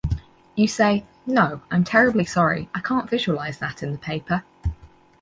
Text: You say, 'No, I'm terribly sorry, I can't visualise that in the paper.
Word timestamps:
You 0.55 0.67
say, 0.67 1.05
'No, 1.27 1.61
I'm 1.69 1.83
terribly 1.83 2.25
sorry, 2.25 2.69
I 2.73 2.79
can't 2.79 3.07
visualise 3.07 3.57
that 3.57 3.83
in 3.83 3.91
the 3.91 3.99
paper. 3.99 4.43